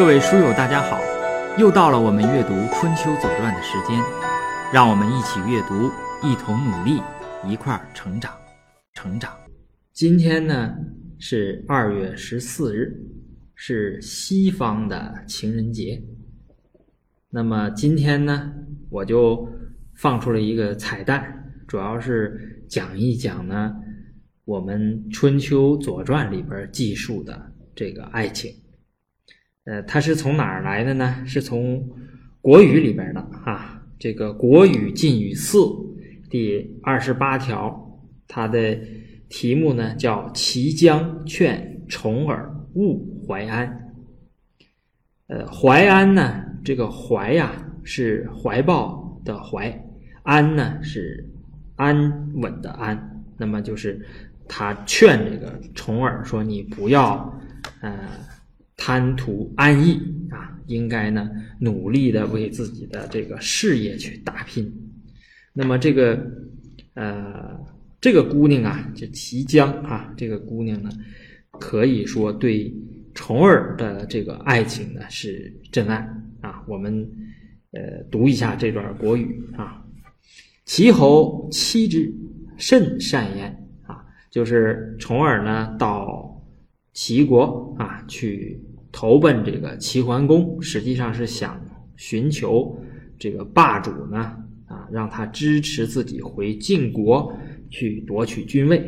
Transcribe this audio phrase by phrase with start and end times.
[0.00, 0.98] 各位书友，大家好！
[1.58, 4.00] 又到了我们阅读《春秋左传》的时间，
[4.72, 5.90] 让我们一起阅读，
[6.26, 7.02] 一同努力，
[7.46, 8.32] 一块儿成长，
[8.94, 9.30] 成长。
[9.92, 10.74] 今天呢
[11.18, 12.98] 是二月十四日，
[13.54, 16.02] 是西方的情人节。
[17.28, 18.50] 那么今天呢，
[18.88, 19.46] 我就
[19.96, 21.22] 放出了一个彩蛋，
[21.68, 23.76] 主要是讲一讲呢
[24.46, 24.80] 我们
[25.12, 28.50] 《春秋左传》里边记述的这个爱情。
[29.64, 31.22] 呃，它是从哪儿来的呢？
[31.26, 31.78] 是从
[32.40, 33.82] 《国语》里边的啊。
[33.98, 35.58] 这个《国语·晋语四》
[36.30, 38.78] 第二十八条，它的
[39.28, 43.92] 题目呢叫“齐将劝重耳勿怀安”。
[45.28, 47.52] 呃，怀安呢，这个怀呀
[47.84, 49.70] 是怀抱的怀，
[50.22, 51.28] 安呢是
[51.76, 53.22] 安稳的安。
[53.36, 54.00] 那么就是
[54.48, 57.38] 他劝这个重耳说：“你不要，
[57.82, 57.94] 呃。”
[58.82, 60.00] 贪图安逸
[60.30, 64.72] 啊，应该呢努力的为自己的这个事业去打拼。
[65.52, 66.18] 那么这个
[66.94, 67.60] 呃
[68.00, 70.88] 这个姑娘啊，就齐姜啊，这个姑娘呢，
[71.50, 72.74] 可以说对
[73.12, 75.96] 重耳的这个爱情呢是真爱
[76.40, 76.64] 啊。
[76.66, 77.06] 我们
[77.72, 79.84] 呃读一下这段国语啊，
[80.64, 82.10] 齐侯妻之
[82.56, 86.42] 甚善焉啊，就是重耳呢到
[86.94, 88.58] 齐国啊去。
[88.92, 91.60] 投奔这个齐桓公，实际上是想
[91.96, 92.76] 寻求
[93.18, 97.32] 这个霸主呢，啊，让他支持自己回晋国
[97.68, 98.82] 去夺取君位。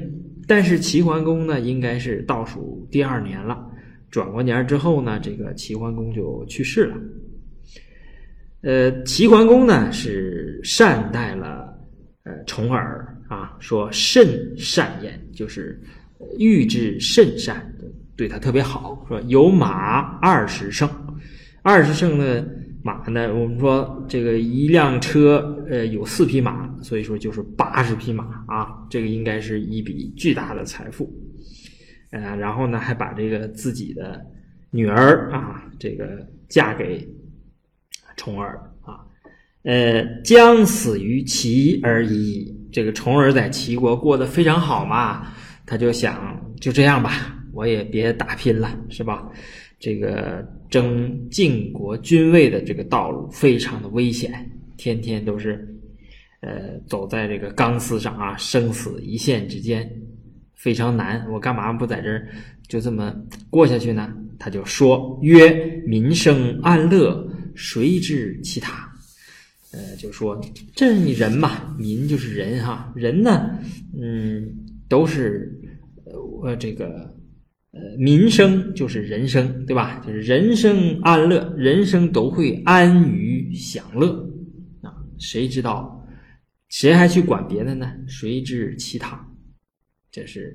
[0.46, 3.64] 但是齐桓公呢，应该是倒数第二年了，
[4.10, 6.96] 转过年之后呢，这个齐桓公就去世了。
[8.62, 11.72] 呃，齐桓公呢是善待了
[12.24, 15.80] 呃重耳啊，说甚善言，就是
[16.38, 17.71] 欲之甚善。
[18.16, 20.88] 对他特别好，说有马二十乘，
[21.62, 22.46] 二十乘的
[22.82, 31.10] 马呢，我们说这个一辆车，呃，有四匹马，所以说就是八十匹马啊，这个应该是一笔巨大的财富，
[32.10, 34.20] 呃，然后呢，还把这个自己的
[34.70, 37.08] 女儿啊，这个嫁给
[38.16, 39.00] 重耳啊，
[39.62, 42.54] 呃，将死于齐而已。
[42.72, 45.26] 这个重耳在齐国过得非常好嘛，
[45.66, 47.38] 他就想就这样吧。
[47.52, 49.30] 我也别打拼了，是吧？
[49.78, 55.68] 这个争晋国君位的这个道路非常的危险，天天都是，
[56.40, 59.90] 呃，走在这个钢丝上啊，生死一线之间，
[60.54, 61.28] 非常难。
[61.32, 62.28] 我干嘛不在这儿
[62.68, 63.12] 就这么
[63.50, 64.14] 过下去呢？
[64.38, 65.50] 他就说：“曰
[65.84, 68.88] 民生安乐，谁知其他？”
[69.74, 70.40] 呃，就说
[70.76, 73.58] 这人嘛，民就是人哈，人呢，
[74.00, 74.48] 嗯，
[74.88, 75.52] 都是
[76.04, 77.11] 呃这个。
[77.72, 79.98] 呃，民生就是人生，对吧？
[80.06, 84.28] 就是人生安乐，人生都会安于享乐
[84.82, 84.92] 啊。
[85.18, 86.06] 谁知道，
[86.68, 87.90] 谁还去管别的呢？
[88.06, 89.26] 谁知其他？
[90.10, 90.54] 这是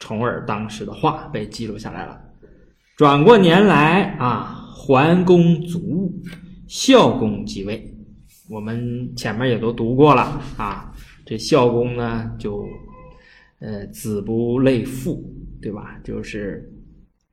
[0.00, 2.20] 重耳当时的话被记录下来了。
[2.96, 6.12] 转过年来啊，桓公卒，
[6.66, 7.94] 孝公即位。
[8.50, 10.22] 我们前面也都读过了
[10.56, 10.92] 啊。
[11.24, 12.66] 这孝公呢，就
[13.60, 15.32] 呃，子不类父。
[15.60, 15.98] 对吧？
[16.04, 16.72] 就是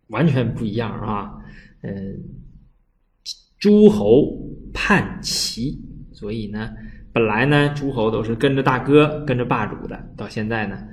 [0.07, 1.31] 完全不一样啊！
[1.81, 2.19] 嗯，
[3.59, 4.37] 诸侯
[4.73, 5.79] 叛齐，
[6.11, 6.73] 所以呢，
[7.11, 10.87] 本来呢，诸侯都是跟着大哥、跟着霸主的，到现在呢，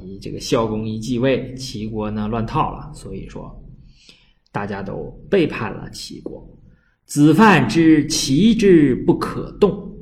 [0.00, 3.64] 你这个孝公一继位，齐国呢乱套了，所以说
[4.50, 6.48] 大家都背叛了齐国。
[7.06, 9.94] 子犯之齐之不可动，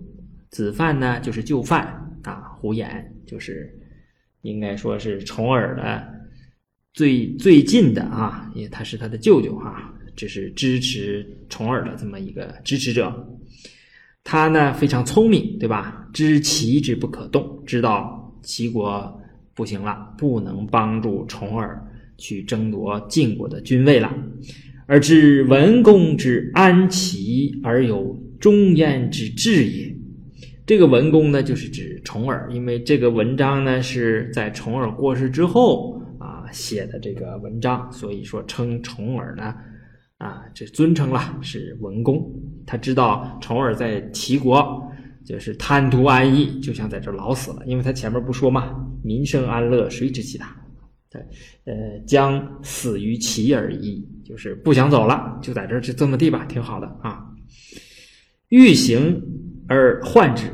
[0.50, 1.84] 子犯呢就是就犯
[2.22, 3.76] 啊，胡言就是
[4.42, 6.21] 应该说是重耳的。
[6.94, 13.26] 最最近的啊，因为他是他的舅舅哈，这是支持重耳的这么一个支持者。
[14.22, 16.06] 他呢非常聪明，对吧？
[16.12, 19.18] 知齐之不可动，知道齐国
[19.54, 21.82] 不行了，不能帮助重耳
[22.18, 24.14] 去争夺晋国的君位了。
[24.84, 29.96] 而知文公之安齐而有忠焉之志也。
[30.66, 35.98] 这个文公呢，就是指重耳，因为这个文章呢是在重耳过世之后。
[36.52, 39.54] 写的这个文章，所以说称重耳呢，
[40.18, 42.22] 啊，这尊称了是文公。
[42.66, 44.80] 他知道重耳在齐国
[45.24, 47.62] 就是贪图安逸，就想在这老死了。
[47.66, 50.54] 因为他前面不说嘛，民生安乐，谁知其他？
[51.10, 51.20] 对，
[51.64, 57.26] 呃，将死于齐而已，就是不想走了，就在这就这么地吧，挺好的啊。
[58.48, 59.20] 欲行
[59.68, 60.44] 而患之，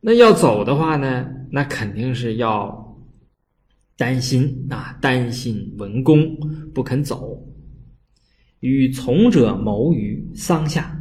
[0.00, 2.83] 那要走的话呢，那肯定是要。
[3.96, 6.36] 担心啊，担心文公
[6.74, 7.38] 不肯走。
[8.60, 10.98] 与从者谋于桑下。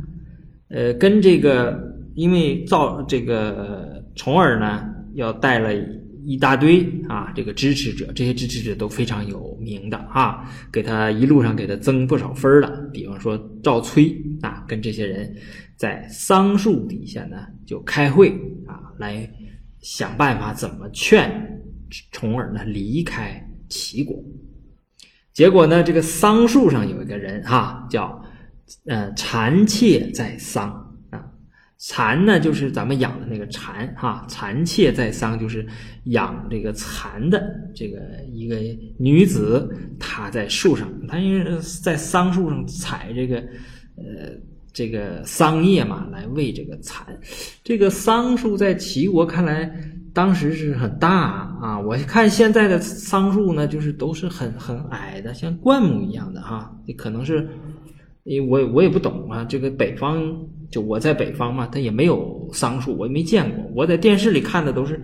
[0.69, 1.81] 呃，跟这个，
[2.15, 5.71] 因为造这个重耳呢，要带了
[6.25, 12.89] 一大堆啊，这个支持者，这些支持者都非常有名的啊，给他一路上给他增不少分了。
[12.91, 15.35] 比方说赵崔啊，跟这些人
[15.77, 18.29] 在桑树底下呢就开会
[18.65, 19.29] 啊，来
[19.81, 21.29] 想办法怎么劝
[22.11, 24.17] 从而呢离开齐国。
[25.33, 28.23] 结果呢，这个桑树上有一个人哈，叫
[28.85, 30.69] 呃蚕妾在桑
[31.09, 31.25] 啊，
[31.79, 35.65] 蚕呢就是咱们养的那个蚕哈，蚕妾在桑就是
[36.03, 37.43] 养这个蚕的
[37.73, 37.99] 这个
[38.31, 38.57] 一个
[38.99, 39.67] 女子，
[39.99, 43.37] 她在树上，她因为在桑树上采这个
[43.95, 44.37] 呃
[44.71, 47.07] 这个桑叶嘛，来喂这个蚕。
[47.63, 49.71] 这个桑树在齐国看来。
[50.13, 56.71] 当时是很大啊，我看现在的桑树呢，就是都是很很矮的，像灌木一样的哈。
[56.85, 57.49] 你可能是，
[58.23, 59.43] 因为我我也不懂啊。
[59.43, 60.21] 这个北方，
[60.69, 63.65] 就我在北方嘛，它也没有桑树，我也没见过。
[63.73, 65.01] 我在电视里看的都是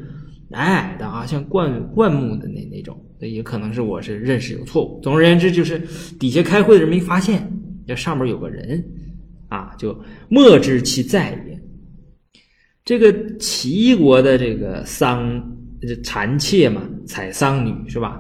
[0.52, 2.96] 矮矮的啊，像灌灌木的那那种。
[3.20, 5.00] 也可能是我是认识有错误。
[5.02, 5.80] 总而言之，就是
[6.20, 7.52] 底下开会的人没发现，
[7.88, 8.82] 这上面有个人
[9.48, 11.36] 啊，就莫知其在。
[12.90, 15.40] 这个齐国的这个桑
[15.80, 18.20] 这蚕妾嘛，采桑女是吧？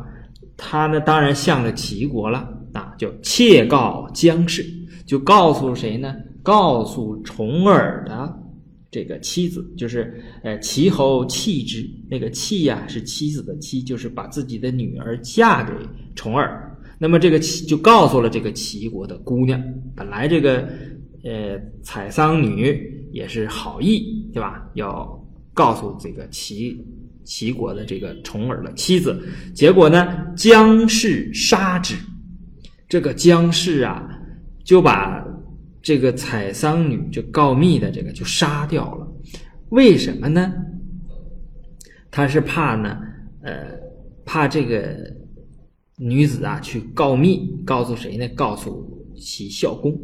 [0.56, 4.63] 他呢，当然向着齐国了啊，就妾告姜氏，
[5.07, 6.13] 就告诉谁呢？
[6.44, 8.31] 告诉重耳的
[8.92, 15.74] 这个妻子，就是呃齐侯弃之，那个弃呀是妻子的妻，就是把自己的女儿嫁给
[16.13, 16.77] 重耳。
[17.00, 19.60] 那么这个齐就告诉了这个齐国的姑娘，
[19.95, 20.69] 本来这个
[21.24, 23.00] 呃采桑女。
[23.12, 24.70] 也是好意，对吧？
[24.76, 25.08] 要
[25.54, 26.78] 告诉这个齐
[27.26, 29.22] 齐国的这个重耳的妻子，
[29.54, 31.96] 结果呢，姜氏杀之。
[32.88, 34.10] 这个姜氏啊，
[34.64, 35.24] 就把
[35.81, 39.08] 这个采桑女就告密的这个就杀掉了。
[39.70, 40.54] 为什么呢？
[42.10, 42.98] 他是怕呢，
[43.44, 43.78] 呃，
[44.25, 44.98] 怕这个
[45.98, 48.28] 女子啊去告密，告诉谁呢？
[48.30, 49.96] 告诉齐孝公，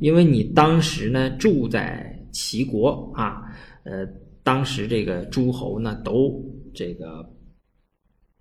[0.00, 2.17] 因为你当时呢住在。
[2.38, 3.42] 齐国啊，
[3.82, 4.06] 呃，
[4.44, 6.40] 当时这个诸侯呢，都
[6.72, 7.28] 这个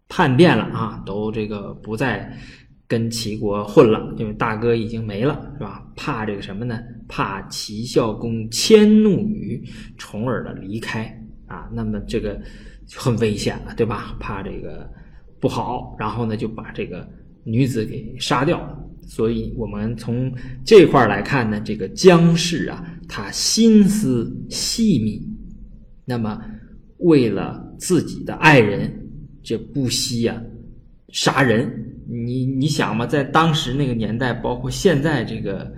[0.07, 2.31] 叛变了啊，都这个不再
[2.87, 5.83] 跟齐国混了，因为大哥已经没了，是吧？
[5.95, 6.79] 怕这个什么呢？
[7.07, 9.59] 怕齐孝公迁怒于
[9.97, 11.11] 重耳的离开
[11.47, 12.39] 啊，那么这个
[12.93, 14.15] 很危险了，对吧？
[14.19, 14.87] 怕这个
[15.39, 17.09] 不好，然后呢，就把这个
[17.43, 18.77] 女子给杀掉了。
[19.07, 20.31] 所以我们从
[20.65, 25.21] 这块来看呢，这个姜氏啊，他心思细密，
[26.05, 26.39] 那么
[26.99, 28.91] 为了自己的爱人，
[29.41, 30.41] 这不惜呀
[31.13, 31.71] 杀人。
[32.09, 35.71] 你你想嘛，在当时那个年代，包括现在这个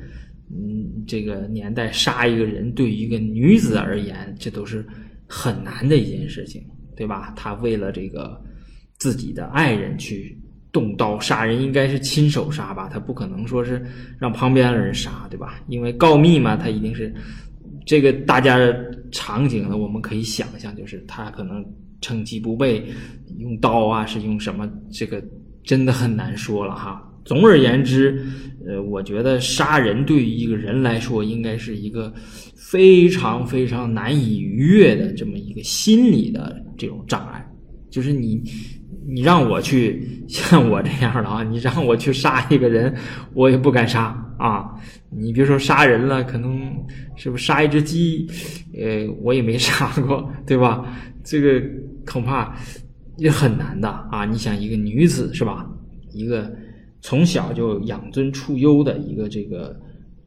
[0.52, 4.86] 嗯这个年代，杀一个人对于一个女子而言，这都是
[5.28, 6.64] 很难的一件事情，
[6.96, 7.34] 对吧？
[7.36, 8.40] 他为了这个
[8.98, 10.40] 自己的爱人去。
[10.72, 13.84] 动刀杀人应该是亲手杀吧，他不可能说是
[14.20, 15.60] 让旁边的人杀，对吧？
[15.68, 17.12] 因为告密嘛，他一定是
[17.88, 18.60] 这个大家
[19.12, 21.66] 场景呢，我们可以想象，就是他可能
[22.02, 22.86] 趁机不备，
[23.40, 24.70] 用刀啊，是用什么？
[24.92, 25.24] 这个
[25.64, 27.04] 真的很难说了哈。
[27.26, 28.24] 总而言之，
[28.68, 32.14] 呃，我觉得杀人对于一个人来说，应该是一个
[32.56, 37.44] 非常非常难以逾越的这么一个心理的这种障碍，
[37.90, 38.44] 就是你。
[39.12, 42.94] 你让我去 像我这样的啊，你让我去杀一个人，
[43.34, 44.70] 我也不敢杀啊。
[45.10, 46.72] 你别说杀人了，可能
[47.16, 48.28] 是不是杀一只鸡，
[48.78, 50.86] 呃，我也没 杀过，对吧？
[51.24, 51.62] 这个
[52.06, 52.56] 恐怕
[53.18, 54.26] 也很难的啊。
[54.26, 55.68] 你想一个女子是吧？
[56.14, 56.52] 一个
[57.02, 59.76] 从小就养尊处优的一个这个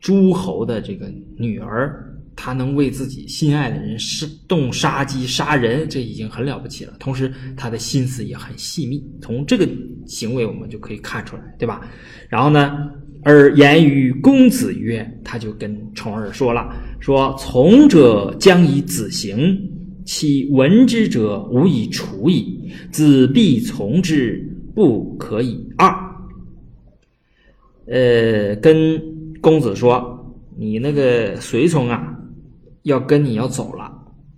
[0.00, 2.08] 诸侯的这个女儿。
[2.34, 6.94] 他能为自己心爱的人是动杀机杀人，这已经很了不起了。
[6.98, 9.04] 同时，他的心思也很细密。
[9.20, 9.68] 从这个
[10.06, 11.86] 行为，我们就可以看出来，对吧？
[12.28, 12.90] 然后呢，
[13.22, 19.56] 而言于公子曰，他就跟重耳说了：“说从者将以子行，
[20.04, 22.72] 其闻之者无以处矣。
[22.90, 24.42] 子必从之，
[24.74, 25.94] 不可以二。”
[27.86, 29.00] 呃，跟
[29.40, 32.08] 公子说：“你那个随从啊。”
[32.82, 33.92] 要跟你要走了，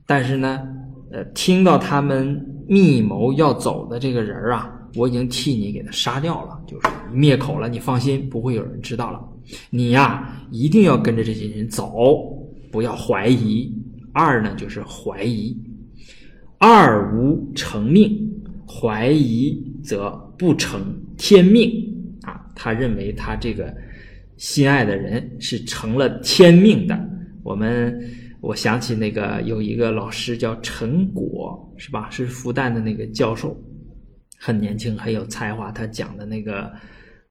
[0.06, 0.60] 但是呢，
[1.10, 7.68] 呃，听到他们密谋要走的这个人啊，我已经替你给他杀掉了，就是灭口了。
[7.68, 9.20] 你放心，不会有人知道了。
[9.70, 11.92] 你呀，一定要跟着这些人走，
[12.70, 13.72] 不要怀疑。
[14.12, 15.56] 二呢，就是怀疑，
[16.58, 18.16] 二无成命，
[18.66, 20.80] 怀疑则不成
[21.16, 21.70] 天命
[22.22, 22.46] 啊。
[22.54, 23.74] 他认为他这个
[24.36, 26.98] 心爱的人是成了天命的。
[27.42, 28.00] 我们
[28.44, 32.10] 我想起那个有一个老师叫陈果，是吧？
[32.10, 33.56] 是复旦的那个教授，
[34.38, 35.72] 很年轻，很有才华。
[35.72, 36.64] 他讲的那个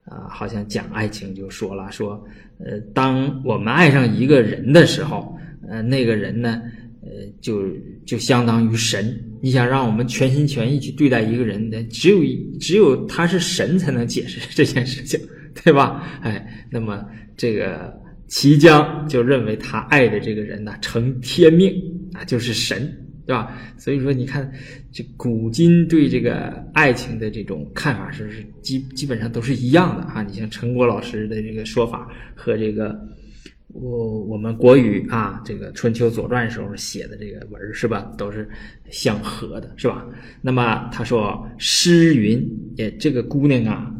[0.05, 2.24] 啊，好像讲爱情就说了，说
[2.58, 5.38] 呃，当我们爱上一个人的时候，
[5.70, 6.62] 呃，那个人呢。
[7.05, 7.10] 呃，
[7.41, 7.63] 就
[8.05, 9.22] 就相当于神。
[9.41, 12.17] 你想让我们全心全意去对待一个人，那只有
[12.62, 15.20] 只有他是神才能解释这件事情，
[15.65, 16.01] 对吧？
[16.22, 17.05] 哎，那么
[17.36, 17.93] 这个
[18.34, 21.72] 齐姜就认为他爱的这个人呢，成天命
[22.13, 22.92] 啊，就是神，
[23.28, 23.56] 对吧？
[23.78, 24.52] 所以说，你看
[24.92, 30.24] 这古今对这个爱情的这种看法是是基基本上都是一样的啊。
[30.24, 33.00] 你像陈果老师的这个说法和这个。
[33.75, 38.48] 我我们国语啊，这个春秋左传时候写的这个文是吧，都是
[38.92, 40.06] 相合的，是吧？
[40.42, 42.40] 那么他说诗云，
[42.75, 43.92] 也这个姑娘啊，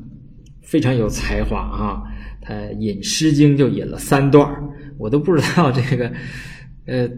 [0.62, 2.04] 非常有才华啊，
[2.44, 4.48] 他引《诗经》就引了三段
[5.00, 6.12] 我都不知道这个，
[6.86, 7.10] 呃，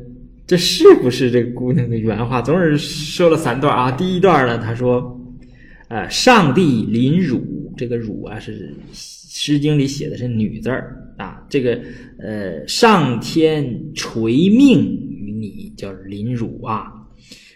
[0.48, 2.42] 这是不是这个姑娘的原话？
[2.42, 3.92] 总是说了三段啊。
[3.92, 5.20] 第一段呢，他说，
[5.90, 8.74] 呃，上帝临汝，这个汝啊是。
[9.38, 11.78] 《诗经》里写的是女字儿啊，这个
[12.20, 14.80] 呃，上天垂命
[15.12, 16.90] 于你，叫临汝啊。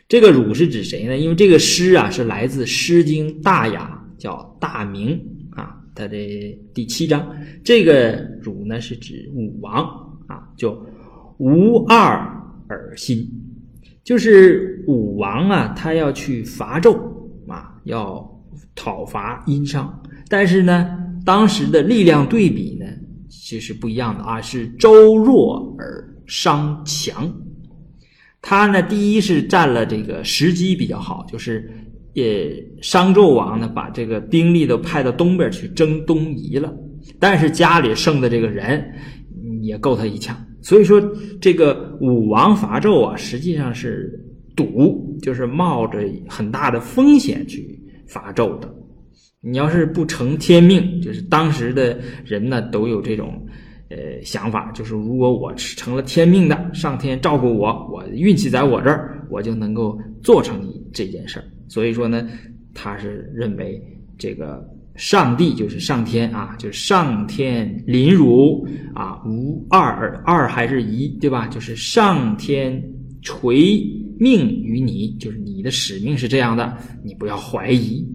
[0.09, 1.17] 这个汝是指谁呢？
[1.17, 5.17] 因为这个诗啊是来自《诗经·大雅》，叫大明，
[5.99, 6.17] 它的
[6.73, 7.29] 第七章。
[7.63, 9.83] 这个汝呢是指武王
[10.27, 10.81] 啊，就
[11.37, 12.17] 无二
[12.67, 13.29] 而心，
[14.03, 16.97] 就是武王啊，他要去伐纣
[17.47, 18.25] 啊，要
[18.73, 20.95] 讨伐殷商，但是呢。
[21.25, 22.85] 当时的力量对比呢，
[23.27, 27.31] 其实不一样的啊，是周弱而商强。
[28.41, 31.69] 他呢，第一是占了这个时机比较好，就是
[32.13, 36.73] 也，商纣王呢把这个兵力都派到东边去征东夷了，
[37.19, 38.83] 但是家里剩的这个人
[39.61, 40.35] 也够他一枪。
[40.61, 41.01] 所以说，
[41.39, 44.11] 这个武王伐纣啊，实际上是
[44.55, 48.69] 赌，就是冒着很大的风险去伐纣的。
[49.41, 53.41] 你要是不成天命，就是当时的人呢都有这种，
[53.89, 61.45] 呃想法，就是如果我成了天命的，上天照顾我，我运气在我这儿，我就能够做成你这件事儿。
[61.67, 62.27] 所以说呢，
[62.73, 63.81] 他是认为
[64.17, 64.63] 这个
[64.95, 71.47] 上帝就是上天啊，就是上天临汝啊，无二二还是一，对吧？
[71.47, 72.81] 就是上天
[73.21, 73.81] 垂
[74.19, 78.05] 命于你，就是你的使命是这样的，你不要怀疑。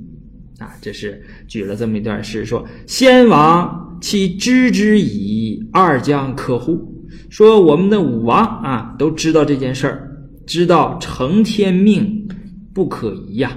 [0.58, 6.92] 啊，这是举了这么一段诗，说：“先王其知之矣，二将可乎？”
[7.28, 10.08] 说我们的武王啊，都知道这件事儿，
[10.46, 12.28] 知道成天命
[12.72, 13.56] 不可疑呀，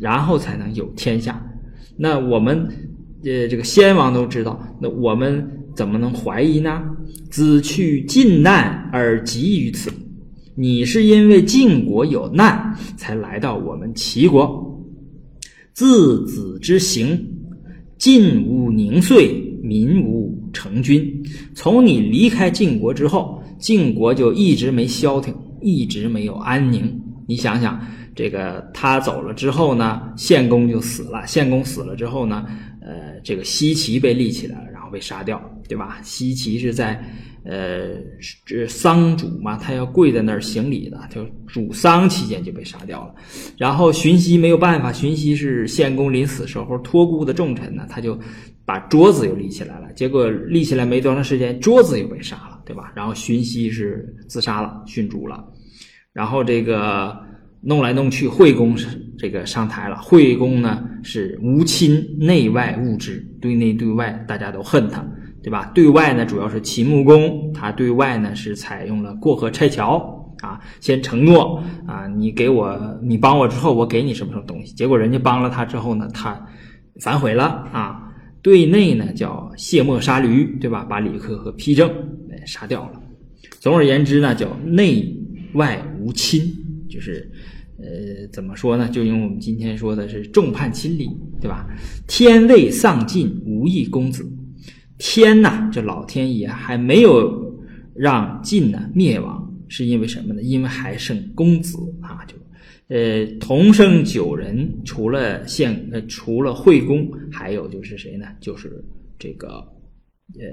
[0.00, 1.44] 然后才能有天下。
[1.96, 2.56] 那我们
[3.24, 6.82] 呃，这个先王都知道，那我们怎么能怀疑呢？
[7.30, 9.90] 子去晋难而急于此，
[10.54, 14.64] 你是因为晋国有难才来到我们齐国。
[15.78, 17.24] 自子之行，
[17.98, 19.32] 晋无宁岁，
[19.62, 21.22] 民无成君。
[21.54, 25.32] 从你离开晋国之后，晋国就一直没消停，
[25.62, 27.00] 一直没有安宁。
[27.28, 27.80] 你想想，
[28.18, 31.24] 这个他走了之后呢，献公就死了。
[31.24, 32.44] 献公死了之后呢，
[32.82, 36.00] 呃，这个西岐被立起来了，然后被杀掉，对吧？
[36.02, 37.00] 西岐是在。
[37.44, 37.94] 呃，
[38.44, 43.14] 这丧主嘛，他要跪在那儿行礼的，就主丧期间就被杀掉了。
[43.56, 48.18] 然后荀息没有办法，荀息是献公临死时候托孤的重臣呢，他就
[48.66, 49.90] 把桌子又立起来了。
[49.94, 52.92] 结果立起来没多长时间，桌子又被杀了，对吧？
[52.94, 55.42] 然后荀息是自杀了，殉主了。
[56.12, 57.16] 然后这个
[57.60, 58.86] 弄来弄去，惠公是
[59.18, 59.96] 这个上台了。
[60.02, 65.06] 惠公呢是无亲，内外物之，对内对外大家都恨他。
[65.40, 65.70] 对吧？
[65.72, 69.96] 对外呢，主要是秦穆公，他对外呢是采用了过河拆桥
[70.40, 74.74] 啊，先承诺啊，你给我，你帮我之后，我给你什么什么东西。
[74.74, 76.44] 结果人家帮了他之后呢，他
[77.00, 78.04] 反悔了啊。
[78.42, 80.84] 对内呢叫卸磨杀驴，对吧？
[80.84, 81.90] 把李克和丕正
[82.44, 83.00] 杀掉了。
[83.58, 85.16] 总而言之呢，叫内
[85.54, 86.42] 外无亲，
[86.90, 87.30] 就是
[87.80, 88.88] 呃，怎么说呢？
[88.88, 91.08] 就用我们今天说的是众叛亲离，
[91.40, 91.66] 对吧？
[92.08, 94.28] 天未丧尽，无义公子。
[94.98, 97.56] 天呐，这老天爷还没有
[97.94, 100.42] 让晋呢灭亡，是因为什么呢？
[100.42, 102.34] 因为还剩公子啊，就
[102.88, 108.26] 呃同生九人，除了献呃除了惠公，还有就是谁呢？
[108.40, 108.84] 就是
[109.20, 109.48] 这个
[110.34, 110.44] 呃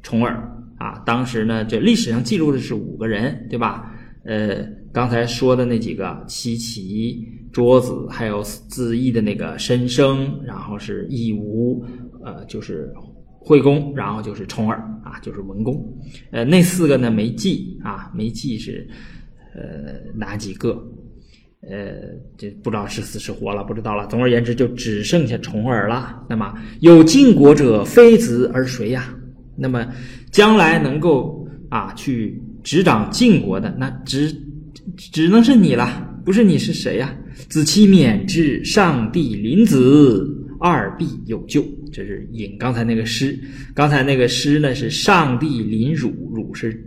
[0.00, 0.36] 重耳
[0.78, 1.02] 啊。
[1.04, 3.97] 当时呢，这历史上记录的是五个人，对吧？
[4.28, 11.82] 呃，刚才说的那几个西岐、桌子，还有自缢的那个申生，然后是义吴，
[12.22, 12.92] 呃，就是。
[13.40, 15.74] 惠公，然后就是重耳啊，就是文公。
[16.32, 18.86] 呃，那四个呢没记啊，没记是
[19.54, 20.72] 呃哪几个？
[21.62, 21.94] 呃，
[22.36, 24.06] 这不知道是死是活了，不知道了。
[24.08, 26.22] 总而言之，就只剩下重耳了。
[26.28, 29.14] 那么有晋国者，非子而谁呀？
[29.56, 29.86] 那么
[30.30, 34.30] 将来能够啊去执掌晋国的，那只
[34.94, 36.20] 只能是你了。
[36.22, 37.16] 不是你是谁呀？
[37.48, 40.28] 子期免之，上帝临子，
[40.60, 41.64] 二必有救。
[41.90, 43.40] 这是引刚才那个诗。
[43.74, 46.78] 刚才那个诗呢，是上帝临汝，汝是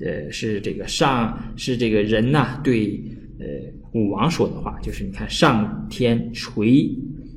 [0.00, 3.00] 呃是这个上是这个人呐对
[3.38, 3.46] 呃
[3.92, 6.90] 武王说的话，就是你看上天垂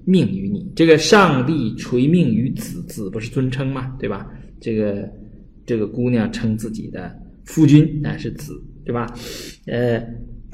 [0.04, 3.96] 命于你，这个上帝垂命于子，子不是尊称吗？
[4.00, 4.26] 对吧？
[4.60, 5.08] 这个
[5.64, 8.54] 这个姑娘称自己的夫君乃是子，
[8.86, 9.08] 对吧？
[9.68, 10.02] 呃。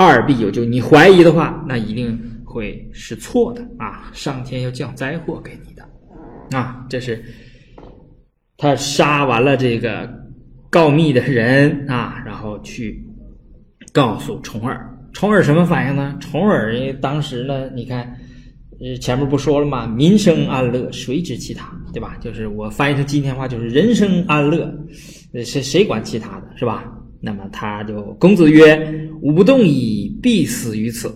[0.01, 4.09] 二必有救，你怀疑的话，那一定会是错的啊！
[4.13, 6.85] 上天要降灾祸给你的啊！
[6.87, 7.21] 这是
[8.55, 10.09] 他杀完了这个
[10.69, 13.05] 告密的人啊，然后去
[13.91, 14.89] 告诉重耳。
[15.11, 16.17] 重耳什么反应呢？
[16.21, 18.17] 重耳当时呢，你看，
[18.79, 19.85] 呃，前面不说了吗？
[19.85, 22.15] 民生安乐，谁知其他，对吧？
[22.21, 24.73] 就是我翻译成今天话，就是人生安乐，
[25.33, 26.95] 谁谁管其他的是吧？
[27.21, 28.79] 那么他就公子曰
[29.21, 31.13] ：“吾不动矣，必死于此。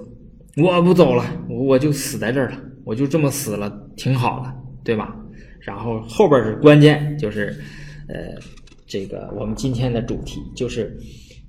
[0.58, 4.54] 我不走了，我就死在这儿了，我就这么死了，挺好的，
[4.84, 5.16] 对吧？”
[5.62, 7.56] 然后后边是关键，就是
[8.10, 8.36] 呃，
[8.86, 10.94] 这个我们今天的主题就是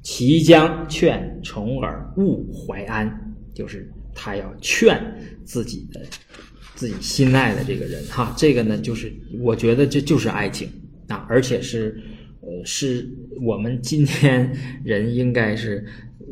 [0.05, 3.13] 齐将劝重耳勿怀安，
[3.53, 4.97] 就是他要劝
[5.45, 6.01] 自己的
[6.77, 8.33] 自己心爱的这个人哈。
[8.37, 10.69] 这个呢，就是我觉得这就是爱情
[11.09, 12.01] 啊，而且是。
[12.47, 13.09] 呃，是
[13.41, 14.53] 我们今天
[14.85, 15.83] 人应该是，
[16.21, 16.27] 呃，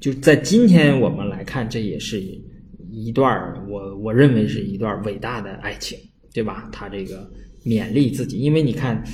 [0.00, 2.18] 就在今天我们来看，这也是
[2.90, 3.30] 一段
[3.68, 5.98] 我我认为是一段伟大的爱情，
[6.32, 6.68] 对吧？
[6.72, 7.30] 他这个
[7.62, 9.04] 勉励自己，因为你看，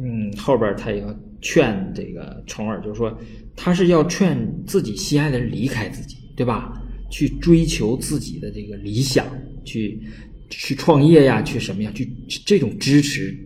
[0.00, 3.18] 嗯，后边他要劝这个重耳，就是说
[3.56, 6.72] 他是要劝自己心爱的人离开自己，对吧？
[7.10, 9.26] 去追求自己的这个理想，
[9.64, 10.00] 去
[10.48, 11.90] 去创业呀，去什么呀？
[11.92, 12.08] 去
[12.46, 13.36] 这种支持，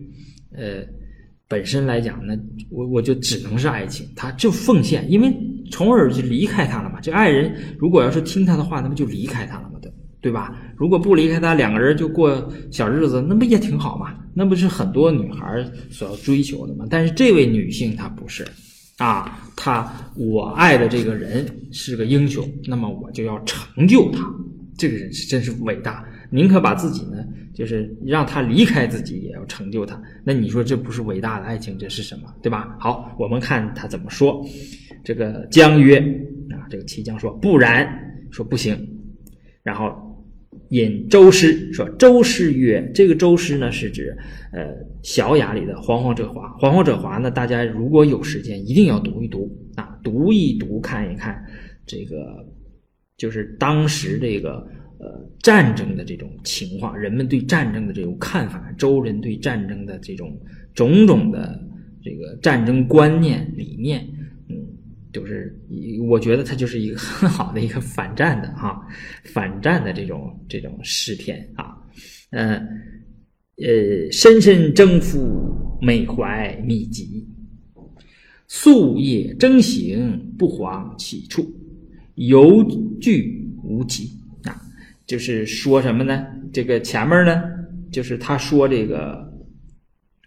[0.51, 0.85] 呃。
[1.47, 2.37] 本身来讲呢，
[2.69, 5.33] 我我就只能是爱情，他就奉献，因为
[5.71, 6.99] 从而就离开他了嘛。
[7.01, 10.59] 这爱人如果要是听他的话，那不就离开他了嘛，对对吧？
[10.75, 14.13] 如果不离开他，两个人就过小日子，那不也挺好嘛？
[14.33, 16.85] 那不是很多女孩所要追求的吗？
[16.89, 18.45] 但是这位女性她不是，
[18.97, 24.29] 啊，她我爱的这个人是个英雄，那么我就要成就他。
[24.77, 26.05] 这个人是真是伟大。
[26.29, 30.01] 宁可把自己呢，就是让他离开自己，也要成就他。
[30.25, 32.23] 那你说这不是伟大的爱情，这是什么？
[32.41, 32.75] 对吧？
[32.79, 34.45] 好，我们看他怎么说。
[35.03, 35.99] 这个姜曰
[36.49, 37.87] 啊，这个齐姜说不然，
[38.29, 38.77] 说不行。
[39.63, 39.89] 然后
[40.69, 44.13] 引周师说，周师曰，这个周师呢是指
[44.51, 44.65] 呃
[45.01, 46.49] 《小雅》里的“惶惶者华”。
[46.59, 51.41] 惶惶者华呢，大家如果有时间，一定要读一读啊，读一读，看一看
[51.85, 52.45] 这个，
[53.15, 54.67] 就是当时这个。
[54.99, 60.35] 呃，战争的这种情况，人们对战争的这种看法，周人对战争的这种
[60.73, 61.63] 种种的
[62.03, 64.03] 这个战争观念理念，
[64.49, 64.55] 嗯，
[65.13, 65.55] 就是
[66.09, 68.81] 我觉得它就是一个很好的一个反战的哈，
[69.25, 71.77] 反战的这种这种诗篇啊，
[72.31, 72.55] 呃
[73.57, 77.27] 呃，深深征服，美怀秘籍，
[78.49, 81.45] 夙夜征行，不遑起处，
[82.15, 82.63] 犹
[82.99, 84.17] 惧无极。
[85.07, 86.27] 就是说什么呢？
[86.51, 87.41] 这个前面呢，
[87.91, 89.25] 就是他说这个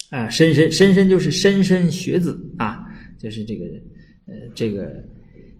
[0.08, 2.82] 啊，莘莘莘莘就是莘莘学子啊，
[3.18, 3.66] 就是这个
[4.26, 4.86] 呃，这个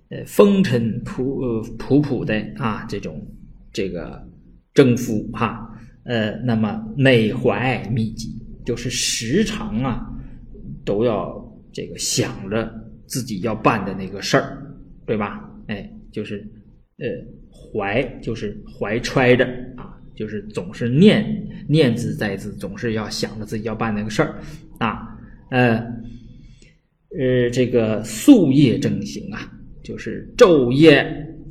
[0.09, 3.22] 呃，风尘仆呃仆仆的啊，这种
[3.74, 4.26] 这个
[4.72, 5.70] 征服哈，
[6.04, 8.30] 呃，那么美怀秘籍，
[8.64, 10.11] 就是时常啊，
[10.83, 11.30] 都要
[11.72, 12.72] 这个想着
[13.06, 15.46] 自己要办的那个事儿，对吧？
[15.66, 16.38] 哎，就是
[16.96, 17.06] 呃。
[17.72, 19.44] 怀就是怀揣着
[19.76, 21.24] 啊，就是总是念
[21.68, 24.40] 念兹在兹，总是要想着自己要办那个事儿
[24.78, 25.16] 啊，
[25.50, 25.76] 呃
[27.16, 29.52] 呃，这个夙夜正行啊，
[29.83, 31.04] 就是昼夜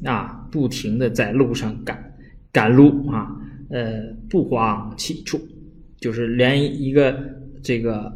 [0.04, 2.14] 啊，不停的在路上赶
[2.52, 3.28] 赶路啊，
[3.70, 5.40] 呃，不慌起处，
[6.00, 7.18] 就是连一个
[7.64, 8.12] 这个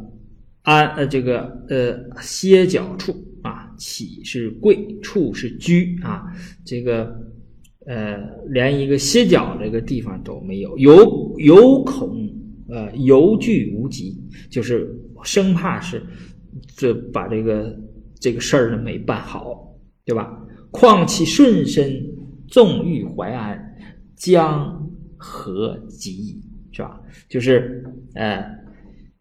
[0.62, 6.24] 安呃这个呃歇脚处啊，起是跪，处是居啊，
[6.64, 7.32] 这个。
[7.86, 8.16] 呃，
[8.48, 12.28] 连一个歇脚这个地方都没有，有有恐
[12.68, 14.16] 呃犹惧无及，
[14.50, 16.02] 就是生怕是
[16.76, 17.78] 这把这个
[18.18, 20.30] 这个事儿呢没办好，对吧？
[20.70, 22.02] 况其顺身
[22.48, 23.76] 纵欲怀安，
[24.16, 26.40] 将何及？
[26.72, 27.00] 是吧？
[27.28, 28.44] 就是呃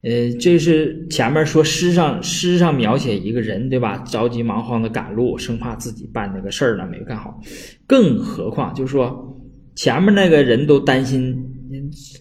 [0.03, 3.97] 呃，这是前面说诗上诗上描写一个人，对吧？
[3.99, 7.39] 着急忙慌的赶路，生怕自己办那个事儿呢没干好。
[7.87, 9.33] 更何况，就是说
[9.75, 11.33] 前面那个人都担心，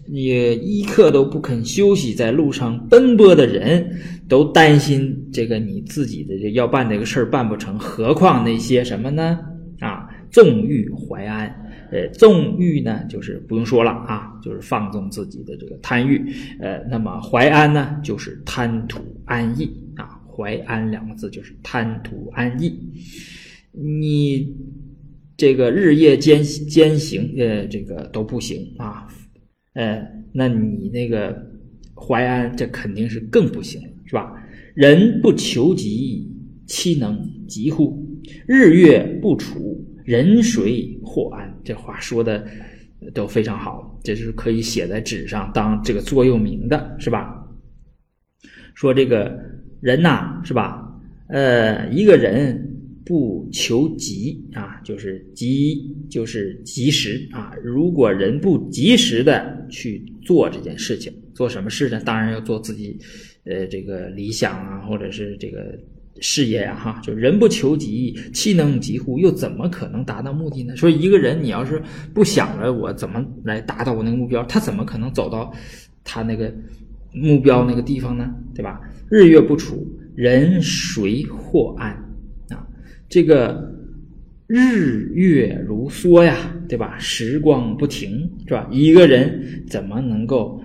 [0.09, 3.85] 你一刻都不肯休息，在路上奔波的人
[4.29, 7.77] 都担心这个你自己的这要办这个事儿办不成。
[7.77, 9.41] 何况那些什么呢？
[10.33, 11.55] 纵欲怀安。
[11.93, 16.25] 呃，纵欲呢，就是不用说了啊，就是放纵自己的这个贪欲。
[16.59, 20.19] 呃，那么怀安呢，就是贪图安逸啊。
[20.27, 22.75] 怀安两个字就是贪图安逸。
[23.73, 24.57] 你
[25.37, 29.07] 这个日夜兼兼行，呃，这个都不行啊。
[29.75, 31.37] 呃，那你那个
[31.95, 34.33] 怀安，这肯定是更不行了，是吧？
[34.75, 36.27] 人不求吉，
[36.67, 38.03] 岂能吉乎？
[38.47, 39.87] 日月不处。
[40.05, 41.53] 人谁或安？
[41.65, 42.47] 这话说的
[43.15, 47.39] 都非常好，这是可以写在纸上当这个座右铭的，是吧？
[48.75, 49.39] 说这个
[49.81, 50.83] 人呐，是吧？
[51.29, 57.53] 呃，一个人不求吉啊，就是吉，就是及时啊。
[57.63, 62.01] 如果人不及时的去做这件事情，做什么事呢？
[62.05, 62.99] 当然要做自己
[63.45, 65.79] 呃这个理想啊，或者是这个。
[66.21, 69.19] 事业呀，哈，就人不求吉，岂能吉乎？
[69.19, 70.77] 又怎么可能达到目的呢？
[70.77, 75.53] 说一个人，你要是不想着我怎么来达到我那个目标，他怎么可能走到
[76.05, 76.53] 他那个
[77.13, 78.33] 目标那个地方呢？
[78.55, 78.81] 对吧？
[79.09, 81.91] 日月不处，人谁或安
[82.51, 82.67] 啊？
[83.09, 83.73] 这个
[84.47, 86.99] 日月如梭呀，对吧？
[86.99, 88.69] 时光不停，是吧？
[88.71, 90.63] 一个人怎么能够？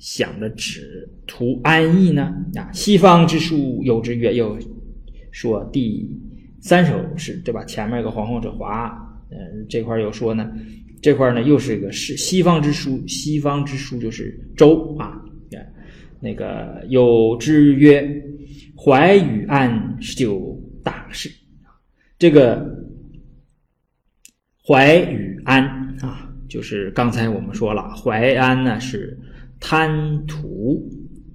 [0.00, 2.34] 想着只图安逸呢？
[2.56, 4.58] 啊，西方之书有之曰，又
[5.30, 6.10] 说第
[6.62, 7.62] 三首诗，对吧？
[7.64, 8.88] 前面有个皇后者华，
[9.30, 10.50] 嗯，这块又说呢，
[11.02, 15.20] 这块呢又是一个是西方之书，西方之书就是周啊，
[16.18, 18.02] 那个有之曰，
[18.74, 21.30] 怀与安是就大事，
[22.18, 22.66] 这个
[24.66, 25.62] 怀与安
[26.00, 29.14] 啊，就是刚才我们说了，怀安呢是。
[29.60, 30.90] 贪图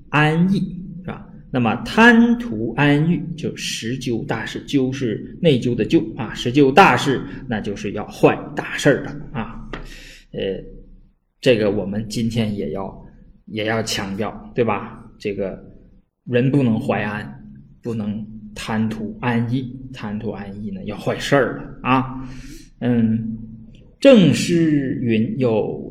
[0.09, 0.59] 安逸
[1.03, 1.29] 是吧？
[1.51, 9.69] 那么贪图安逸就十究大事，究是内疚的疚啊，十究大事那就是要坏大事儿的啊。
[10.31, 10.61] 呃，
[11.39, 13.05] 这个我们今天也要
[13.45, 15.01] 也要强调，对吧？
[15.19, 15.63] 这个
[16.25, 17.25] 人不能怀安，
[17.81, 22.27] 不能贪图安逸，贪图安逸呢要坏事儿了啊。
[22.79, 23.38] 嗯，
[23.99, 25.85] 正诗云有。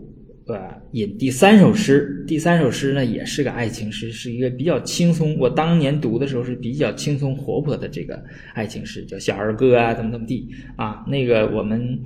[0.46, 5.34] 呃，引第三首诗，第三首诗呢也是个爱情诗，是一个比较轻松。
[5.38, 11.02] 我当年读的时候是比较轻松活泼的这个爱情诗，叫小儿歌啊，怎么怎么地啊。
[11.08, 11.98] 那个我们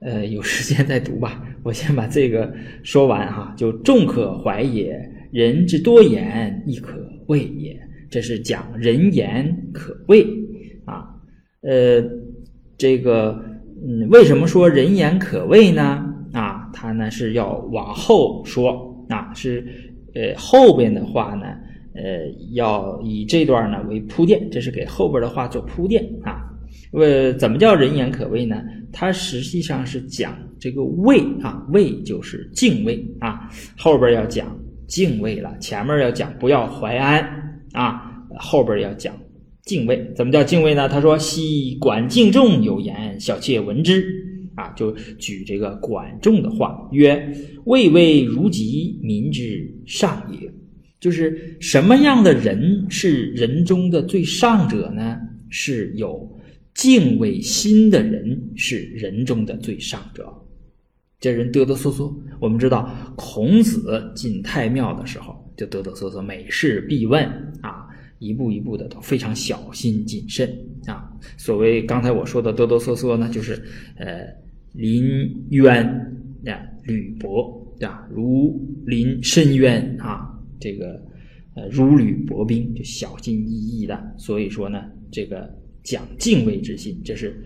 [0.00, 1.44] 呃有时间再读吧。
[1.62, 2.50] 我先把这个
[2.82, 4.98] 说完哈，就众可怀也，
[5.30, 7.78] 人之多言亦可畏也。
[8.08, 10.26] 这是讲人言可畏
[10.86, 11.04] 啊。
[11.60, 12.02] 呃，
[12.78, 13.38] 这个
[13.86, 16.14] 嗯，为什么说人言可畏呢？
[16.68, 19.66] 啊，他呢是要往后说啊，是
[20.14, 21.46] 呃后边的话呢，
[21.94, 26.44] 呃要以这段呢为铺垫，这是给后边的话做铺垫啊。
[26.92, 28.62] 为怎么叫人言可畏呢？
[28.92, 37.22] 它实际上是讲这个畏啊，畏就是敬畏啊，后边要讲敬畏了，前面要讲不要怀安
[37.72, 38.02] 啊，
[38.38, 39.14] 后边要讲
[39.64, 40.10] 敬畏。
[40.16, 40.88] 怎么叫敬畏呢？
[40.88, 44.06] 他说：“昔管敬重有言，小妾闻之。”
[44.58, 47.32] 啊，就举这个管仲的话曰
[47.64, 50.52] ：“位位如己，民之上也。”
[50.98, 55.16] 就是什么样的人是人中的最上者呢？
[55.48, 56.28] 是有
[56.74, 60.28] 敬畏心的人是人中的最上者。
[61.20, 62.12] 这人哆哆嗦嗦。
[62.40, 67.24] 我们知道，孔子进太庙的时候就哆哆嗦嗦，每事必问
[67.60, 67.86] 啊，
[68.18, 70.52] 一步一步的都非常小心谨慎
[70.86, 71.08] 啊。
[71.36, 73.62] 所谓刚才我说的哆哆嗦嗦呢，就是
[73.98, 74.26] 呃。
[74.78, 75.84] 临渊
[76.46, 78.08] 啊，履薄对吧？
[78.10, 81.02] 如临深渊啊，这个
[81.54, 84.14] 呃，如履薄冰，就小心翼翼的。
[84.16, 87.36] 所以说呢，这个讲敬畏之心，这是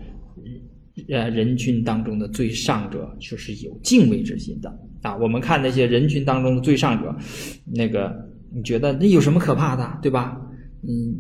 [1.09, 4.69] 呃人群当中的最上者，就是有敬畏之心的
[5.01, 5.17] 啊。
[5.17, 7.17] 我们看那些人群当中的最上者，
[7.65, 8.15] 那个
[8.55, 10.39] 你觉得那有什么可怕的，对吧？
[10.83, 11.15] 嗯，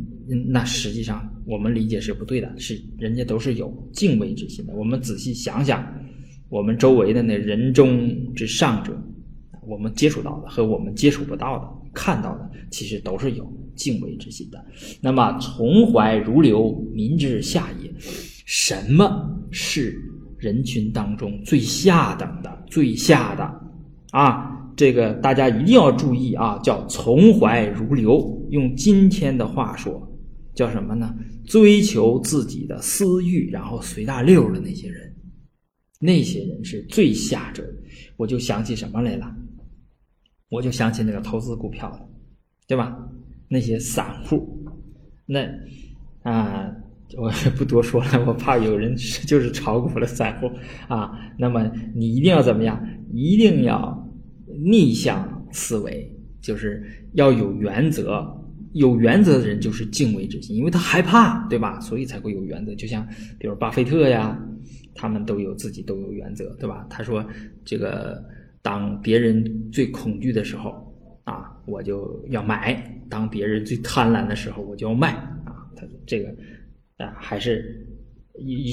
[0.48, 4.74] 那实际上我们理解是不对的，是人家都是有敬畏之心的。
[4.74, 5.84] 我们仔细想想，
[6.48, 8.96] 我们周围的那人中之上者，
[9.66, 14.64] 我们接触到的和我们接触不到的、看到的，其实都是有敬畏之心的。
[15.00, 17.92] 那么，从怀如流，民之下也。
[18.44, 19.96] 什么是
[20.36, 23.44] 人群当中最下等的、最下的
[24.10, 24.50] 啊？
[24.74, 28.38] 这个大家一定要注意啊，叫从怀如流。
[28.50, 30.06] 用今天的话说，
[30.54, 31.14] 叫什么呢？
[31.46, 35.14] 追求自己的私欲，然后随大溜的那些人，
[35.98, 37.64] 那些人是最下者。
[38.16, 39.34] 我就想起什么来了？
[40.48, 42.08] 我就想起那个投资股票的，
[42.66, 42.96] 对吧？
[43.48, 44.62] 那些散户，
[45.26, 45.40] 那
[46.22, 46.70] 啊，
[47.16, 48.94] 我不多说了，我怕有人
[49.26, 50.50] 就是炒股的散户
[50.88, 51.10] 啊。
[51.38, 52.82] 那么你一定要怎么样？
[53.12, 54.06] 一定要
[54.62, 56.82] 逆向思维，就是
[57.14, 58.41] 要有原则。
[58.74, 61.78] 有原则的人就是敬畏之心，因为他害怕，对吧？
[61.80, 62.74] 所以才会有原则。
[62.74, 63.06] 就像
[63.38, 64.38] 比如巴菲特呀，
[64.94, 66.86] 他们都有自己都有原则，对吧？
[66.88, 67.24] 他说
[67.64, 68.22] ：“这个
[68.62, 70.70] 当别人最恐惧的时候
[71.24, 72.74] 啊，我就要买；
[73.10, 75.12] 当别人最贪婪的时候，我就要卖。”
[75.44, 76.28] 啊，他这个
[76.96, 77.86] 啊，还是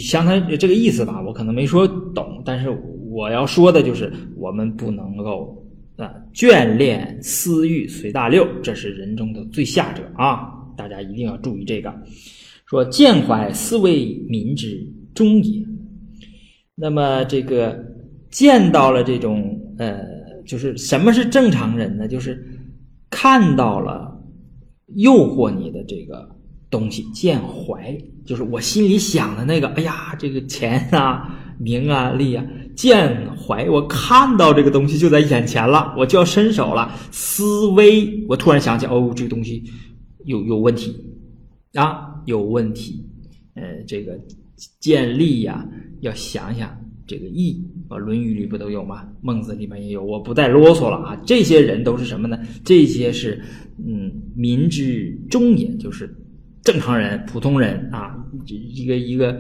[0.01, 1.21] 相当于这个意思吧？
[1.21, 2.69] 我可能没说懂，但是
[3.09, 5.57] 我要说的就是，我们不能够。
[5.99, 10.47] 啊，眷恋私欲随大流，这是人中的最下者啊！
[10.77, 11.93] 大家一定要注意这个。
[12.65, 14.81] 说见怀思为民之
[15.13, 15.65] 忠也。
[16.75, 17.77] 那么这个
[18.29, 20.01] 见到了这种呃，
[20.45, 22.07] 就是什么是正常人呢？
[22.07, 22.41] 就是
[23.09, 24.23] 看到了
[24.95, 26.29] 诱惑你的这个
[26.69, 29.67] 东西，见怀，就是我心里想的那个。
[29.69, 32.45] 哎呀，这个钱啊，名啊，利啊。
[32.80, 36.98] 见怀，我看到这个东西就在眼前了，我就要伸手了。
[37.12, 39.62] 思维，我突然想起，哦，这个东西
[40.24, 40.96] 有有问题
[41.74, 43.06] 啊，有问题。
[43.56, 44.18] 呃，这个
[44.80, 45.68] 见利呀，
[46.00, 46.74] 要想想
[47.06, 49.04] 这个义啊，《论语》里不都有吗？
[49.20, 50.02] 《孟子》里面也有。
[50.02, 51.22] 我不再啰嗦了啊。
[51.26, 52.39] 这些人都是什么呢？
[52.63, 53.44] 这些是
[53.86, 56.15] 嗯，民之中也，就是
[56.63, 58.15] 正常人、普通人啊，
[58.46, 59.38] 一个一个。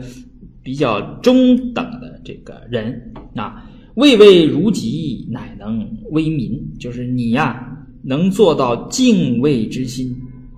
[0.61, 3.63] 比较中等的这个人啊，
[3.95, 6.61] 位位如己，乃能威民。
[6.77, 7.65] 就是你呀，
[8.03, 10.15] 能做到敬畏之心，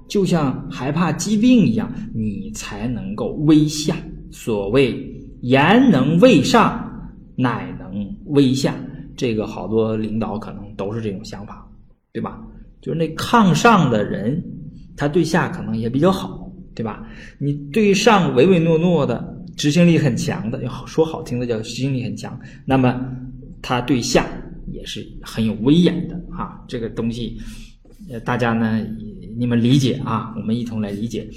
[0.08, 3.96] 就像害怕疾病一样，你才能够威下。
[4.32, 4.96] 所谓
[5.42, 8.76] 言能畏上，乃能威下。
[9.16, 11.70] 这个好多领导可能都是这种想法，
[12.12, 12.42] 对吧？
[12.82, 14.44] 就是那抗上的人，
[14.98, 17.04] 他对下可能也比较好，对吧？
[17.38, 19.38] 你对上唯唯诺诺的。
[19.56, 22.40] 执行力很强的，说好听的叫执行力很强。
[22.66, 23.06] 那么
[23.62, 24.26] 他对下
[24.72, 26.64] 也是很有威严的啊。
[26.68, 27.38] 这个东西，
[28.10, 28.86] 呃，大家呢，
[29.38, 31.30] 你们理解啊，我们一同来理解。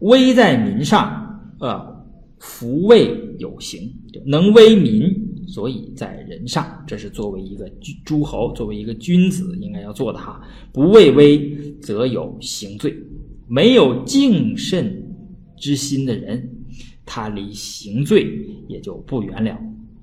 [0.00, 2.06] 威在民上，呃，
[2.38, 3.90] 福位有形，
[4.26, 5.10] 能威民，
[5.46, 6.84] 所以在人上。
[6.86, 7.70] 这是作为一个
[8.04, 10.40] 诸侯，作为一个君子应该要做的哈。
[10.72, 12.94] 不畏威，则有刑罪。
[13.48, 15.02] 没有敬慎
[15.56, 16.50] 之心的人。
[17.06, 18.38] 他离刑罪
[18.68, 19.56] 也就不远了。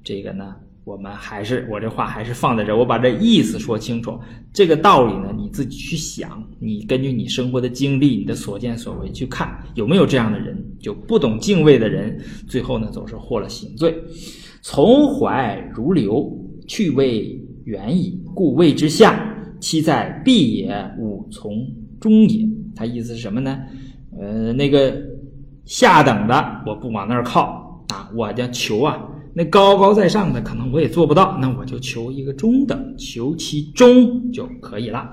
[0.03, 4.19] 这个呢，我们还是我这话还是放在这，我把这意思说清楚。
[4.51, 10.57] 这个道理呢，你自己去想，你根据你生活的经历、你的所见所闻去看，有没有这样的人？
[10.79, 13.95] 就不懂敬畏的人，最后呢，总是获了刑罪。
[14.63, 16.35] 从怀如流，
[16.67, 19.27] 去谓远矣，故谓之下。
[19.59, 21.51] 其在必也，吾从
[21.99, 22.49] 中也。
[22.75, 23.59] 他意思是什么呢？
[24.19, 25.10] 呃，那个。
[25.71, 29.01] 下等的我不往那儿靠啊，我就求啊，
[29.33, 35.09] 那高高在上的可能我也做不到，那我就求一个中等，求其中就可以了。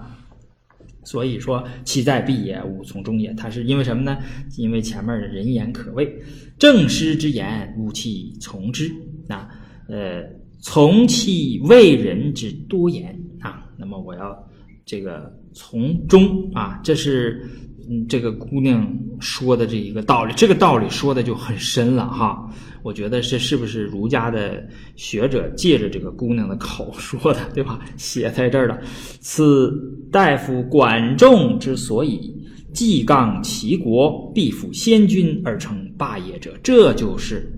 [1.05, 3.33] 所以说，其在必也，吾从中也。
[3.35, 4.19] 他是因为什么呢？
[4.57, 6.13] 因为前面的人言可畏，
[6.59, 8.91] 正师之言，吾其从之
[9.29, 9.49] 啊。
[9.89, 10.25] 呃，
[10.59, 13.65] 从其为人之多言啊。
[13.77, 14.37] 那么我要
[14.85, 17.49] 这个从中啊，这是。
[17.91, 18.87] 嗯，这个姑娘
[19.19, 22.49] 说的这一个道理，这个道理说的就很深了哈。
[22.83, 24.63] 我觉得这是不是儒家的
[24.95, 27.81] 学者借着这个姑娘的口 说的，对吧？
[27.97, 28.81] 写在这儿的，
[29.21, 29.73] 此
[30.13, 32.35] 大夫管仲之所以
[32.73, 37.51] 既杠齐国，必辅先君而成霸业者，这就是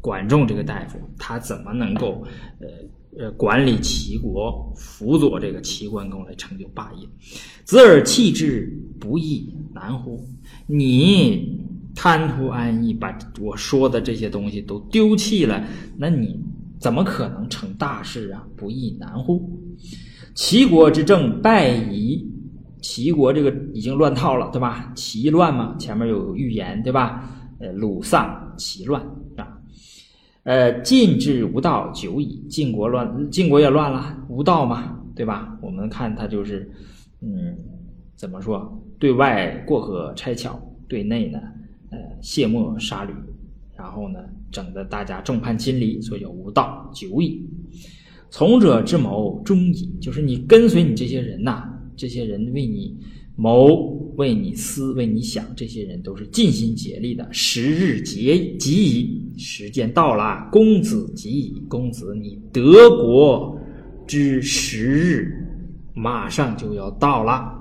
[0.00, 2.22] 管仲这个大夫他怎么能够
[2.60, 2.68] 呃。
[3.18, 7.08] 呃，管理齐国，辅佐这个齐桓公来成就霸业，
[7.64, 10.24] 子而弃之不亦难乎？
[10.66, 11.60] 你
[11.94, 15.64] 贪图安逸，把我说的这些东西都丢弃了，
[15.96, 16.38] 那你
[16.78, 18.46] 怎么可能成大事啊？
[18.56, 19.50] 不亦难乎？
[20.34, 22.24] 齐国之政败矣，
[22.80, 24.92] 齐国这个已经乱套了，对吧？
[24.94, 27.28] 齐乱嘛，前面有预言，对吧？
[27.58, 29.02] 呃，鲁丧齐乱
[29.36, 29.58] 啊。
[30.44, 35.58] 呃，晋至无道久矣，晋国乱，晋国也乱了，无道嘛，对吧？
[35.60, 36.70] 我们看他就是，
[37.20, 37.58] 嗯，
[38.18, 38.82] 怎么说？
[38.98, 41.38] 对外过河拆桥，对内呢，
[41.90, 43.12] 呃，卸磨杀驴，
[43.76, 44.18] 然后呢，
[44.50, 47.48] 整的大家众叛亲离，所以叫无道久矣。
[48.28, 51.62] 从者之谋终矣，就是你跟随你这些人呐，
[51.96, 52.98] 这些人为你
[53.36, 57.24] 谋、为你思、为你想，这些人都是尽心竭力的。
[57.32, 63.56] 时日节即矣，时间到了，公子及矣，公子你得国
[64.08, 65.32] 之时日
[65.94, 67.54] 马上就要到了。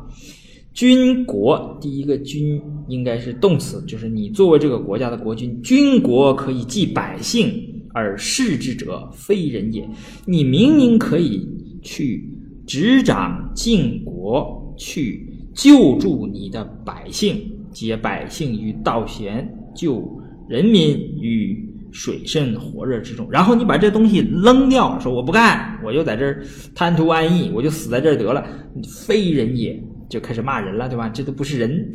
[0.78, 7.52] 军国第一个军应该是动词，就是你作为这个国家的国君，军国可以济百姓
[7.96, 9.90] 而事之者非人也。
[10.24, 11.50] 你明明可以
[11.82, 12.32] 去
[12.68, 20.08] 执掌晋国，去救助你的百姓，解百姓于道悬，救
[20.48, 21.58] 人民于
[21.92, 23.28] 水深火热之中。
[23.32, 28.46] 然后你把这东西扔掉，说我不干，我就在这儿贪图安逸，我就死在这儿得了，
[28.88, 29.84] 非人也。
[30.10, 31.10] 就开始骂人了，对吧？
[31.10, 31.92] 这都不是人，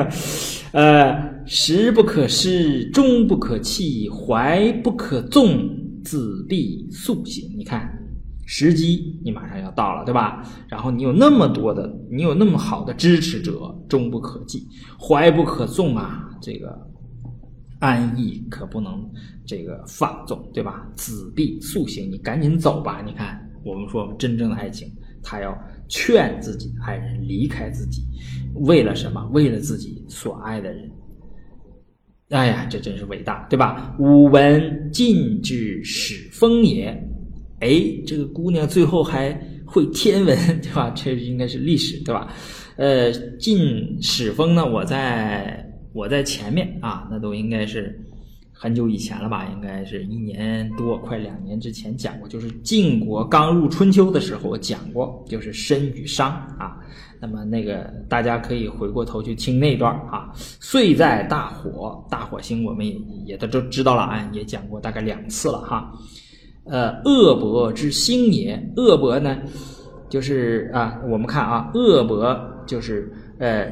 [0.72, 5.66] 呃，时不可失，终不可弃，怀不可纵，
[6.04, 7.50] 子必速行。
[7.56, 7.90] 你看，
[8.46, 10.42] 时机你马上要到了，对吧？
[10.68, 14.66] 然后你有那么多的，你有那么好的支持者，终不可弃，
[15.00, 16.28] 怀不可纵啊！
[16.42, 16.78] 这个
[17.80, 19.02] 安逸可不能
[19.46, 20.86] 这个放纵，对吧？
[20.94, 23.00] 子必速行，你赶紧走吧。
[23.00, 24.92] 你看，我们说真正的爱情，
[25.22, 25.56] 它要。
[25.88, 28.02] 劝自己爱人离开自己，
[28.54, 29.28] 为了什么？
[29.32, 30.90] 为了自己所爱的人。
[32.30, 33.94] 哎呀，这真是伟大，对吧？
[33.98, 36.86] 吾闻晋之始风也。
[37.60, 39.32] 哎，这个姑娘最后还
[39.64, 40.90] 会天文，对吧？
[40.90, 42.32] 这应该是历史，对吧？
[42.76, 44.64] 呃，晋始风呢？
[44.66, 47.98] 我在我在前面啊，那都应该是。
[48.58, 56.78] 很久以前了吧，应该是一年多，快两年之前讲过，就是晋国刚入春秋的时候，我讲过，就是申与商啊。
[57.20, 60.32] 那么那个大家可以回过头去听那段啊。
[60.34, 65.92] 岁在大火，大火星我们也也都都知道了啊，也讲过大概两次了哈。
[66.64, 69.36] 呃，恶伯之兴也，恶伯呢，
[70.08, 72.34] 就是啊，我们看啊，恶伯
[72.66, 73.70] 就是呃，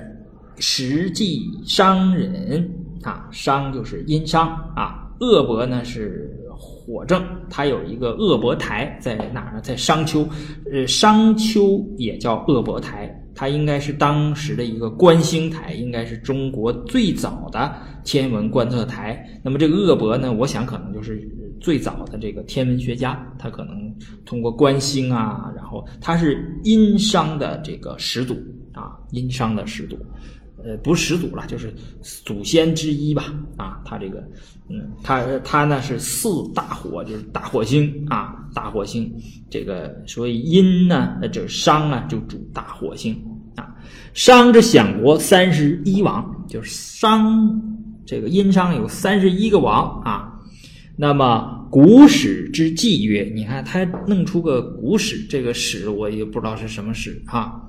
[0.58, 2.70] 实际商人。
[3.04, 9.60] 啊，商就是殷商啊，鄂伯呢是火正，它有一个鄂伯台在哪儿呢？
[9.60, 10.26] 在商丘，
[10.72, 19.22] 呃，商丘也叫鄂伯台，它应该是当时的一个观星台，应该是中国最早的天文观测台。
[19.42, 21.28] 那么这个鄂伯呢，我想可能就是
[21.60, 28.34] 最早的这个天文学家，他可能通过观星啊，然后他是殷商的这个始祖
[28.72, 29.98] 啊，殷商的始祖。
[30.64, 33.34] 呃，不是始祖了，就是祖先之一吧。
[33.58, 34.26] 啊，他这个，
[34.70, 39.12] 嗯，他他呢是四大火，就是大火星啊，大火星。
[39.50, 43.14] 这个所以殷呢，就商啊，就主大火星
[43.56, 43.76] 啊。
[44.14, 47.60] 商之享国三十一王，就是商
[48.06, 50.30] 这个殷商有三十一个王啊。
[50.96, 57.60] 那么古史之纪曰，你看他弄出个古史，这个史我也不知道是什么史哈。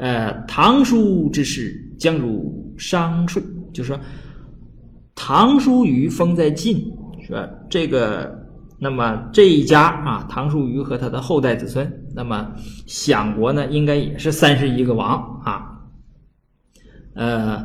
[0.00, 3.38] 呃，唐叔之事将如商数，
[3.70, 4.00] 就说
[5.14, 6.90] 唐叔虞封在晋，
[7.28, 8.34] 说这个，
[8.78, 12.50] 那么这一家啊，唐叔虞和他的后代子孙，那么
[12.86, 15.66] 享国呢，应该也是三十一个王啊。
[17.12, 17.62] 呃，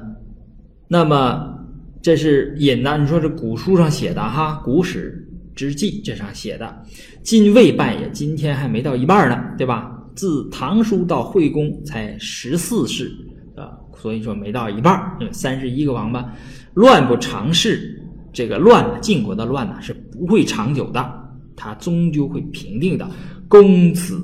[0.89, 1.57] 那么
[2.01, 6.83] 这是引的，你说这古书上写的哈，《古史之记》这上写的，
[7.23, 9.93] 晋未半也，今天还没到一半呢，对吧？
[10.15, 13.11] 自唐叔到惠公才十四世
[13.55, 16.33] 啊，所以说没到一半儿，三十一个王八，
[16.73, 18.01] 乱不长事。
[18.33, 21.09] 这个乱，晋国的乱呢是不会长久的，
[21.55, 23.09] 它终究会平定的。
[23.47, 24.21] 公子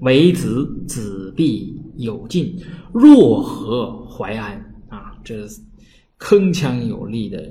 [0.00, 2.56] 为子，子必有尽，
[2.92, 4.56] 若何怀安
[4.88, 5.12] 啊？
[5.22, 5.46] 这
[6.18, 7.48] 铿锵有力的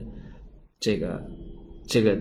[0.81, 1.23] 这个
[1.87, 2.19] 这个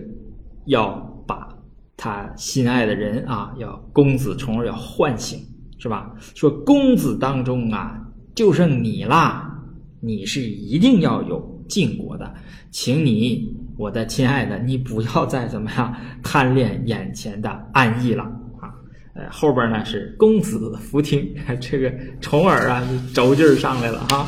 [0.67, 0.91] 要
[1.27, 1.49] 把
[1.97, 5.39] 他心爱的人啊，要公子重儿要唤醒。
[5.81, 6.11] 是吧？
[6.35, 7.99] 说公子当中啊，
[8.35, 9.51] 就剩你啦，
[9.99, 12.31] 你是一定要有晋国的，
[12.69, 18.25] 请你，我的亲爱的，你不要再怎么样贪恋眼前的安逸了
[18.59, 18.69] 啊！
[19.15, 21.27] 呃，后边呢是公子福听，
[21.59, 24.27] 这个重耳啊，轴劲儿上来了哈，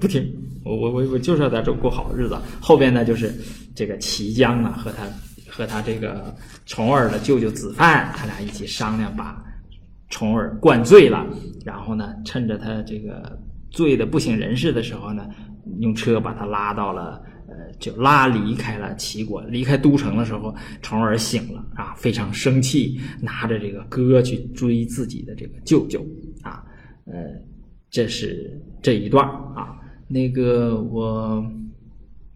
[0.00, 0.28] 不听，
[0.64, 2.36] 我我我我就是要在这过好日子。
[2.60, 3.32] 后边呢就是
[3.76, 5.04] 这个齐姜啊和他
[5.48, 6.34] 和他这个
[6.66, 9.40] 重耳的舅舅子范，他俩一起商量把。
[10.10, 11.26] 重耳灌醉了，
[11.64, 13.38] 然后呢，趁着他这个
[13.70, 15.26] 醉的不省人事的时候呢，
[15.78, 26.04] 用车把他拉到了，呃，就拉离开了齐国，离开都城的时候，重耳醒了啊，非常生气，拿着这个戈去追自己的这个舅舅
[26.42, 26.64] 啊，
[27.06, 27.14] 呃，
[27.88, 31.44] 这是这一段啊，那个我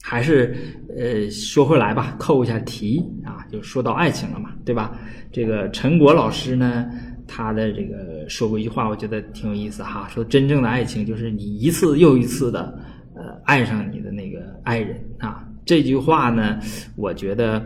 [0.00, 0.56] 还是
[0.96, 3.44] 呃说回来吧，扣一下题啊。
[3.50, 4.96] 就说到爱情了嘛，对吧？
[5.32, 6.88] 这个陈果老师呢，
[7.26, 12.78] 他的这个说过一句话，我觉得挺有意思哈，说真正的爱情就是你一次又一次的
[13.14, 15.46] 呃爱上你的那个爱人啊。
[15.64, 16.58] 这句话呢，
[16.96, 17.64] 我觉得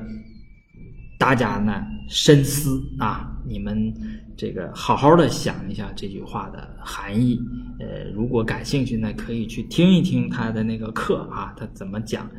[1.19, 3.93] 大家呢深思啊，你们
[4.37, 7.41] 这个好好的想一下这句话的含义。
[7.81, 12.31] 呃，如果感兴趣呢，可以去听一听他的那个课啊，他怎么讲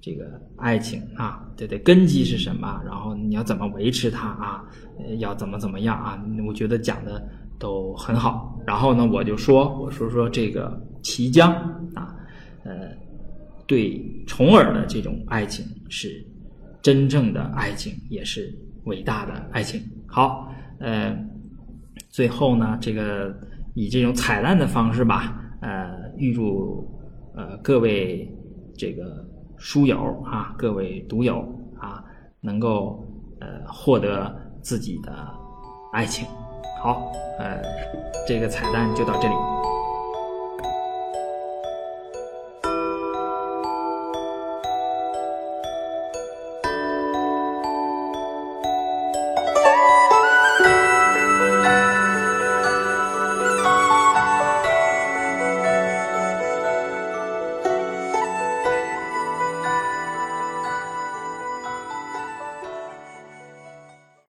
[0.00, 4.64] 这个爱情啊，这的根基是什么，然后你要怎么维持它啊，
[5.18, 6.22] 要怎么怎么样啊？
[6.46, 7.22] 我觉得讲的
[7.58, 8.60] 都很好。
[8.66, 11.52] 然后呢，我就说，我说说这个齐江
[11.94, 12.14] 啊，
[12.64, 12.90] 呃。
[13.68, 16.24] 对重耳的这种爱情是
[16.80, 19.82] 真正的爱情，也是伟大的爱情。
[20.06, 21.18] 好，呃，
[22.08, 23.36] 最后呢，这个
[23.74, 26.88] 以这种彩蛋的方式吧，呃，预祝
[27.34, 28.32] 呃各位
[28.76, 29.25] 这个
[29.58, 31.40] 书友啊，各位读友
[31.80, 32.02] 啊，
[32.40, 33.04] 能够
[33.40, 35.12] 呃获得自己的
[35.92, 36.26] 爱情。
[36.82, 37.62] 好，呃，
[38.26, 39.34] 这个彩蛋就到这里。